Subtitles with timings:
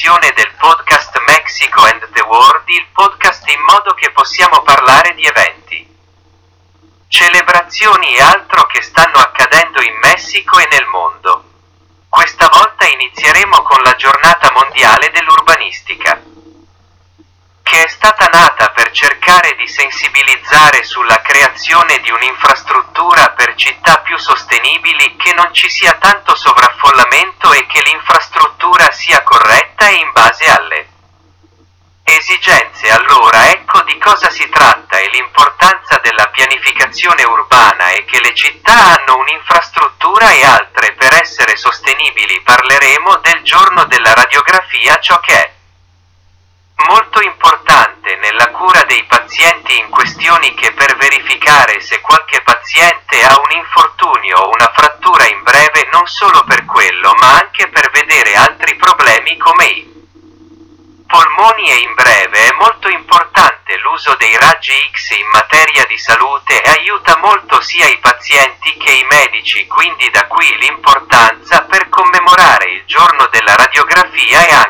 [0.00, 5.26] celebrazione del podcast Mexico and the World, il podcast in modo che possiamo parlare di
[5.26, 5.86] eventi,
[7.06, 11.44] celebrazioni e altro che stanno accadendo in Messico e nel mondo.
[12.08, 16.18] Questa volta inizieremo con la giornata mondiale dell'urbanistica,
[17.70, 24.18] che è stata nata per cercare di sensibilizzare sulla creazione di un'infrastruttura per città più
[24.18, 30.50] sostenibili, che non ci sia tanto sovraffollamento e che l'infrastruttura sia corretta e in base
[30.50, 30.88] alle
[32.02, 32.90] esigenze.
[32.90, 38.98] Allora ecco di cosa si tratta e l'importanza della pianificazione urbana e che le città
[38.98, 42.40] hanno un'infrastruttura e altre per essere sostenibili.
[42.40, 45.58] Parleremo del giorno della radiografia, ciò che è
[46.88, 53.38] molto importante nella cura dei pazienti in questioni che per verificare se qualche paziente ha
[53.38, 58.34] un infortunio o una frattura in breve non solo per quello ma anche per vedere
[58.34, 59.90] altri problemi come i
[61.10, 66.62] polmoni e in breve è molto importante l'uso dei raggi X in materia di salute
[66.62, 72.70] e aiuta molto sia i pazienti che i medici, quindi da qui l'importanza per commemorare
[72.70, 74.69] il giorno della radiografia e anche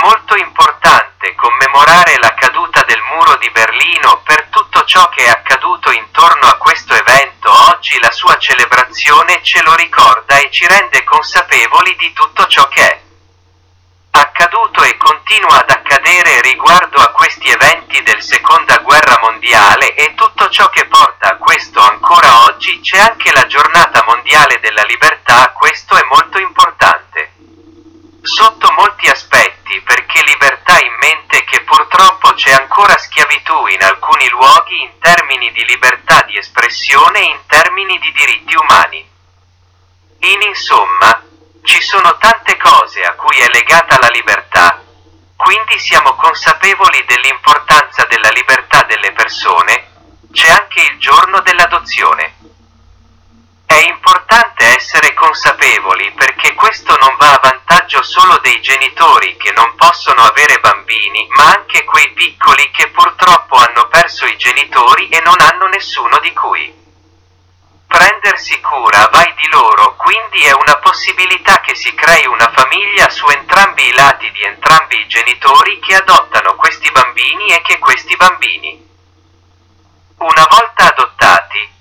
[0.00, 5.90] molto importante commemorare la caduta del muro di Berlino per tutto ciò che è accaduto
[5.90, 7.50] intorno a questo evento.
[7.70, 12.80] Oggi la sua celebrazione ce lo ricorda e ci rende consapevoli di tutto ciò che
[12.80, 13.00] è
[14.12, 20.48] accaduto e continua ad accadere riguardo a questi eventi del seconda guerra mondiale e tutto
[20.50, 25.96] ciò che porta a questo ancora oggi c'è anche la giornata mondiale della libertà, questo
[25.96, 27.32] è molto importante.
[28.22, 34.82] Sotto molti aspetti perché libertà in mente che purtroppo c'è ancora schiavitù in alcuni luoghi
[34.82, 39.08] in termini di libertà di espressione e in termini di diritti umani.
[40.18, 41.22] In insomma,
[41.62, 44.82] ci sono tante cose a cui è legata la libertà,
[45.34, 49.88] quindi siamo consapevoli dell'importanza della libertà delle persone,
[50.30, 52.34] c'è anche il giorno dell'adozione.
[53.64, 56.41] È importante essere consapevoli perché
[56.72, 61.84] questo non va a vantaggio solo dei genitori che non possono avere bambini, ma anche
[61.84, 66.72] quei piccoli che purtroppo hanno perso i genitori e non hanno nessuno di cui
[67.86, 69.06] prendersi cura.
[69.12, 73.92] Vai di loro, quindi è una possibilità che si crei una famiglia su entrambi i
[73.92, 78.88] lati di entrambi i genitori che adottano questi bambini e che questi bambini,
[80.16, 81.72] una volta adottati,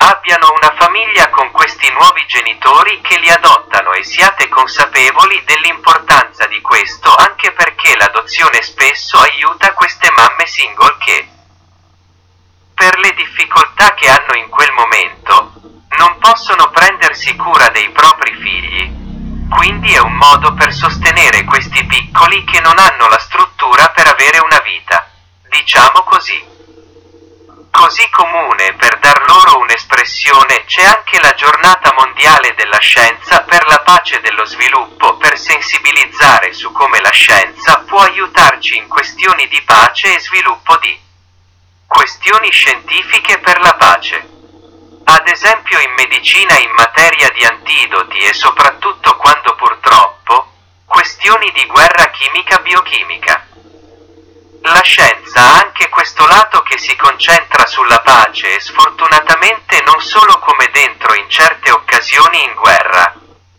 [0.00, 6.60] abbiano una famiglia con questi nuovi genitori che li adottano e siate consapevoli dell'importanza di
[6.60, 11.28] questo anche perché l'adozione spesso aiuta queste mamme single che,
[12.74, 15.52] per le difficoltà che hanno in quel momento,
[15.96, 19.48] non possono prendersi cura dei propri figli.
[19.48, 24.38] Quindi è un modo per sostenere questi piccoli che non hanno la struttura per avere
[24.38, 25.08] una vita.
[25.48, 26.59] Diciamo così.
[27.80, 33.80] Così comune per dar loro un'espressione c'è anche la giornata mondiale della scienza per la
[33.80, 40.14] pace dello sviluppo per sensibilizzare su come la scienza può aiutarci in questioni di pace
[40.14, 40.94] e sviluppo di
[41.86, 44.28] questioni scientifiche per la pace.
[45.04, 50.52] Ad esempio in medicina in materia di antidoti e soprattutto quando purtroppo
[50.84, 53.49] questioni di guerra chimica-biochimica.
[54.72, 60.38] La scienza ha anche questo lato che si concentra sulla pace e sfortunatamente non solo
[60.38, 63.12] come dentro in certe occasioni in guerra,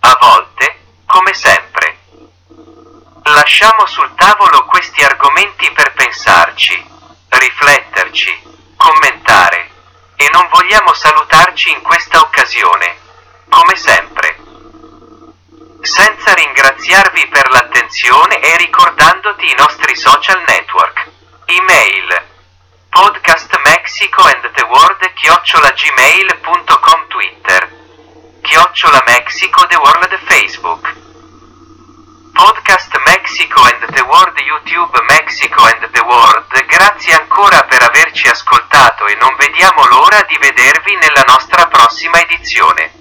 [0.00, 1.98] a volte, come sempre.
[3.22, 6.84] Lasciamo sul tavolo questi argomenti per pensarci,
[7.28, 8.42] rifletterci,
[8.76, 9.70] commentare
[10.16, 12.96] e non vogliamo salutarci in questa occasione,
[13.48, 14.36] come sempre.
[15.82, 18.56] Senza ringraziarvi per l'attenzione e
[19.96, 21.10] social network.
[21.48, 22.20] Email
[22.90, 27.68] podcast Mexico and the World chiocciolagmail.com Twitter
[28.42, 30.84] chiocciola Mexico the World Facebook
[32.32, 39.06] Podcast Mexico and the World YouTube Mexico and the World grazie ancora per averci ascoltato
[39.06, 42.92] e non vediamo l'ora di vedervi nella nostra prossima edizione.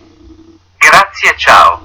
[0.78, 1.84] Grazie ciao.